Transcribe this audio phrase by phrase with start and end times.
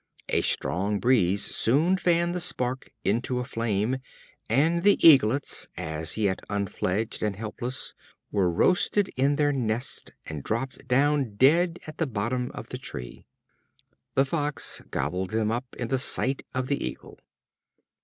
[0.29, 3.97] A strong breeze soon fanned the spark into a flame,
[4.49, 7.93] and the eaglets, as yet unfledged and helpless,
[8.31, 13.27] were roasted in their nest and dropped down dead at the bottom of the tree.
[14.15, 17.19] The Fox gobbled them up in the sight of the Eagle.